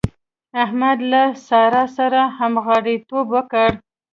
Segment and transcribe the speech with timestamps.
[0.63, 3.69] احمد له سارا سره همغاړيتوب وکړ.